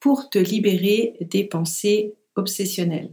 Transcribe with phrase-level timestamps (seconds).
[0.00, 3.10] pour te libérer des pensées obsessionnelles.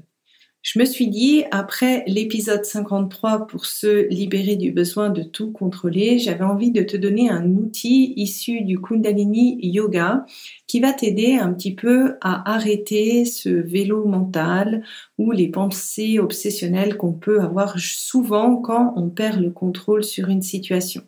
[0.66, 6.18] Je me suis dit, après l'épisode 53 pour se libérer du besoin de tout contrôler,
[6.18, 10.26] j'avais envie de te donner un outil issu du Kundalini Yoga
[10.66, 14.84] qui va t'aider un petit peu à arrêter ce vélo mental
[15.20, 20.42] ou les pensées obsessionnelles qu'on peut avoir souvent quand on perd le contrôle sur une
[20.42, 21.04] situation.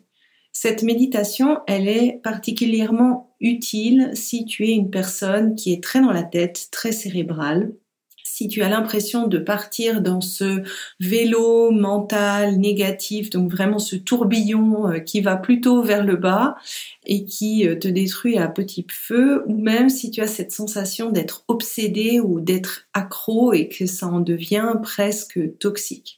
[0.60, 6.10] Cette méditation, elle est particulièrement utile si tu es une personne qui est très dans
[6.10, 7.74] la tête, très cérébrale,
[8.24, 10.64] si tu as l'impression de partir dans ce
[10.98, 16.56] vélo mental négatif, donc vraiment ce tourbillon euh, qui va plutôt vers le bas
[17.06, 21.12] et qui euh, te détruit à petit feu, ou même si tu as cette sensation
[21.12, 26.17] d'être obsédé ou d'être accro et que ça en devient presque toxique.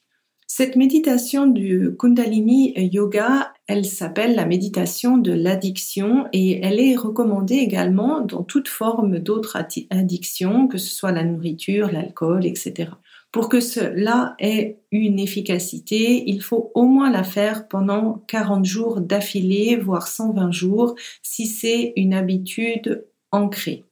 [0.53, 7.55] Cette méditation du Kundalini Yoga, elle s'appelle la méditation de l'addiction et elle est recommandée
[7.55, 9.57] également dans toute forme d'autres
[9.91, 12.91] addictions, que ce soit la nourriture, l'alcool, etc.
[13.31, 19.01] Pour que cela ait une efficacité, il faut au moins la faire pendant 40 jours
[19.01, 23.85] d'affilée, voire 120 jours, si c'est une habitude ancrée.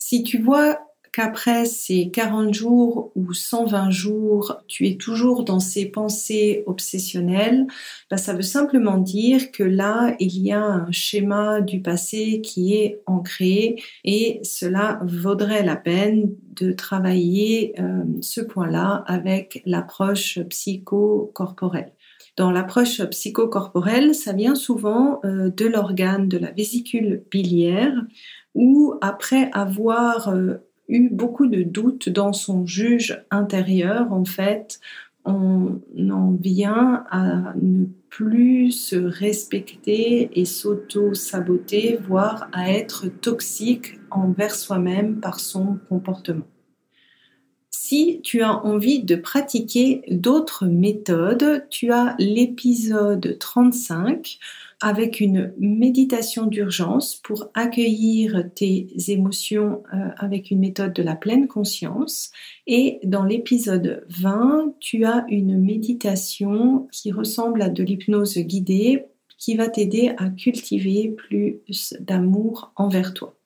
[0.00, 0.80] Si tu vois
[1.12, 7.66] qu'après ces 40 jours ou 120 jours, tu es toujours dans ces pensées obsessionnelles,
[8.10, 12.74] bah, ça veut simplement dire que là, il y a un schéma du passé qui
[12.74, 21.92] est ancré et cela vaudrait la peine de travailler euh, ce point-là avec l'approche psychocorporelle.
[22.38, 27.94] Dans l'approche psychocorporelle, ça vient souvent euh, de l'organe de la vésicule biliaire
[28.54, 30.54] où après avoir euh,
[30.88, 34.80] eu beaucoup de doutes dans son juge intérieur, en fait,
[35.24, 44.54] on en vient à ne plus se respecter et s'auto-saboter, voire à être toxique envers
[44.54, 46.46] soi-même par son comportement.
[47.70, 54.38] Si tu as envie de pratiquer d'autres méthodes, tu as l'épisode 35
[54.82, 61.46] avec une méditation d'urgence pour accueillir tes émotions euh, avec une méthode de la pleine
[61.46, 62.32] conscience.
[62.66, 69.06] Et dans l'épisode 20, tu as une méditation qui ressemble à de l'hypnose guidée
[69.38, 73.36] qui va t'aider à cultiver plus d'amour envers toi.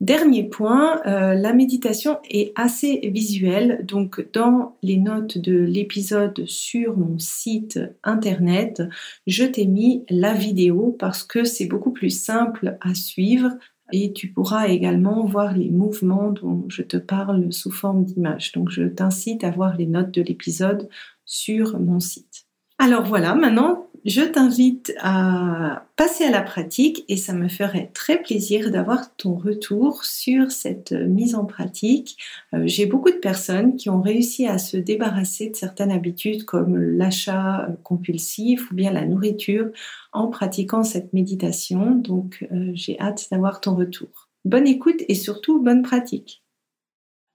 [0.00, 6.96] Dernier point, euh, la méditation est assez visuelle, donc dans les notes de l'épisode sur
[6.96, 8.80] mon site internet,
[9.26, 13.50] je t'ai mis la vidéo parce que c'est beaucoup plus simple à suivre
[13.92, 18.52] et tu pourras également voir les mouvements dont je te parle sous forme d'image.
[18.52, 20.88] Donc je t'incite à voir les notes de l'épisode
[21.24, 22.46] sur mon site.
[22.78, 28.22] Alors voilà, maintenant je t'invite à passer à la pratique et ça me ferait très
[28.22, 32.16] plaisir d'avoir ton retour sur cette mise en pratique.
[32.54, 36.78] Euh, j'ai beaucoup de personnes qui ont réussi à se débarrasser de certaines habitudes comme
[36.78, 39.68] l'achat compulsif ou bien la nourriture
[40.12, 41.90] en pratiquant cette méditation.
[41.94, 44.28] Donc euh, j'ai hâte d'avoir ton retour.
[44.46, 46.42] Bonne écoute et surtout bonne pratique.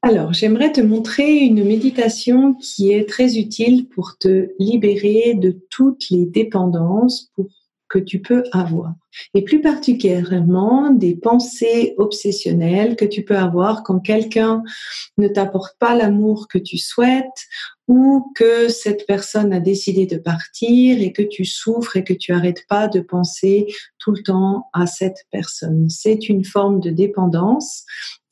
[0.06, 6.09] Alors, j'aimerais te montrer une méditation qui est très utile pour te libérer de toutes
[6.09, 7.48] les dépendances pour
[7.88, 8.95] que tu peux avoir.
[9.33, 14.63] Et plus particulièrement des pensées obsessionnelles que tu peux avoir quand quelqu'un
[15.18, 17.48] ne t'apporte pas l'amour que tu souhaites
[17.88, 22.31] ou que cette personne a décidé de partir et que tu souffres et que tu
[22.31, 23.68] arrêtes pas de penser
[24.00, 25.89] tout le temps à cette personne.
[25.89, 27.83] C'est une forme de dépendance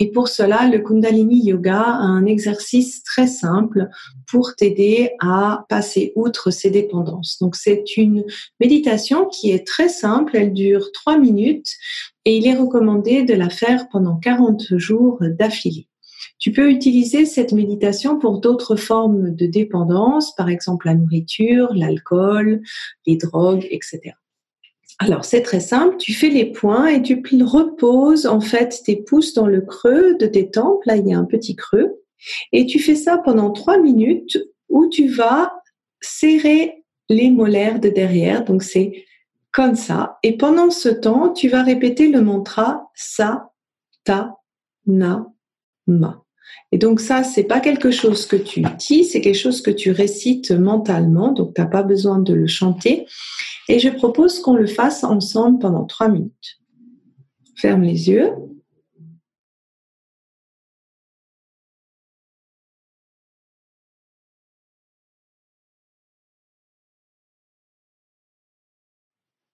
[0.01, 3.87] et pour cela, le Kundalini Yoga a un exercice très simple
[4.27, 7.37] pour t'aider à passer outre ces dépendances.
[7.39, 8.23] Donc c'est une
[8.59, 11.75] méditation qui est très simple, elle dure trois minutes
[12.25, 15.87] et il est recommandé de la faire pendant 40 jours d'affilée.
[16.39, 22.61] Tu peux utiliser cette méditation pour d'autres formes de dépendance, par exemple la nourriture, l'alcool,
[23.05, 24.13] les drogues, etc.
[24.99, 25.97] Alors, c'est très simple.
[25.97, 30.27] Tu fais les points et tu reposes en fait tes pouces dans le creux de
[30.27, 30.83] tes tempes.
[30.85, 32.01] Là, il y a un petit creux.
[32.51, 34.37] Et tu fais ça pendant trois minutes
[34.69, 35.53] où tu vas
[36.01, 38.45] serrer les molaires de derrière.
[38.45, 39.05] Donc, c'est
[39.51, 40.17] comme ça.
[40.23, 43.51] Et pendant ce temps, tu vas répéter le mantra sa,
[44.03, 44.37] ta,
[44.85, 45.27] na,
[45.87, 46.23] ma.
[46.71, 49.91] Et donc ça, c'est pas quelque chose que tu dis, c'est quelque chose que tu
[49.91, 53.05] récites mentalement, donc tu n'as pas besoin de le chanter.
[53.67, 56.59] Et je propose qu'on le fasse ensemble pendant trois minutes.
[57.55, 58.31] Ferme les yeux.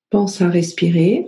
[0.09, 1.25] Pense à respirer.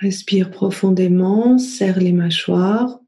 [0.00, 3.00] Respire profondément, serre les mâchoires.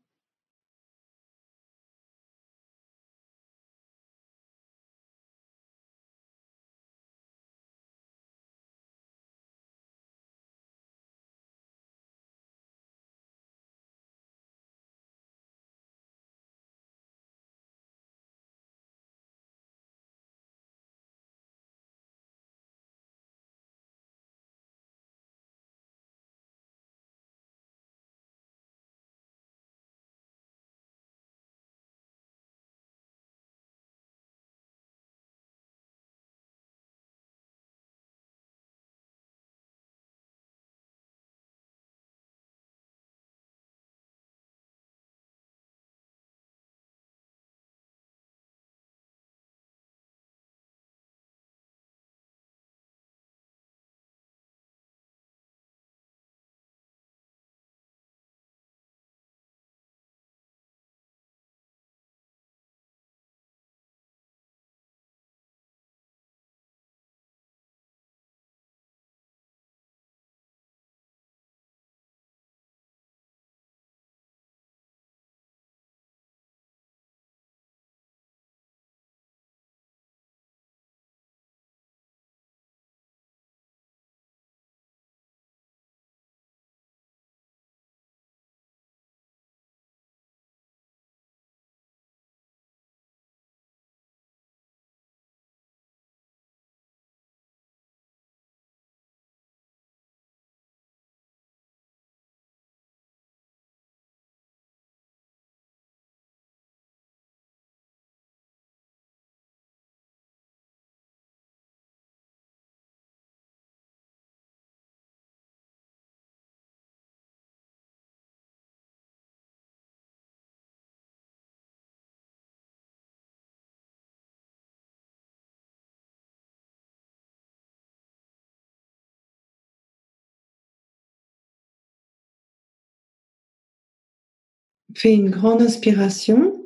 [134.96, 136.64] Fais une grande inspiration.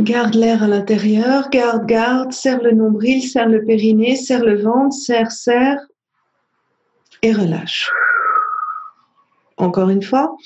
[0.00, 4.94] Garde l'air à l'intérieur, garde, garde, serre le nombril, serre le périnée, serre le ventre,
[4.94, 5.80] serre, serre
[7.22, 7.90] et relâche.
[9.56, 10.36] Encore une fois.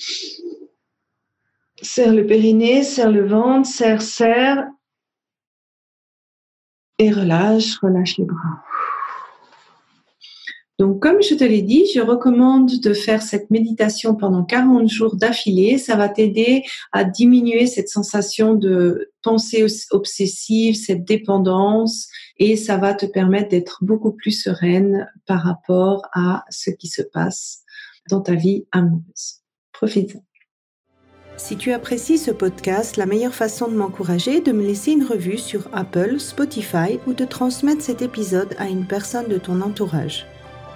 [1.83, 4.67] Serre le périnée, serre le ventre, serre, serre
[6.99, 8.65] et relâche, relâche les bras.
[10.83, 15.15] Donc, comme je te l'ai dit, je recommande de faire cette méditation pendant 40 jours
[15.15, 15.79] d'affilée.
[15.79, 22.95] Ça va t'aider à diminuer cette sensation de pensée obsessive, cette dépendance, et ça va
[22.95, 27.63] te permettre d'être beaucoup plus sereine par rapport à ce qui se passe
[28.11, 29.43] dans ta vie amoureuse.
[29.73, 30.25] Profite-en.
[31.37, 35.05] Si tu apprécies ce podcast, la meilleure façon de m'encourager est de me laisser une
[35.05, 40.27] revue sur Apple, Spotify ou de transmettre cet épisode à une personne de ton entourage.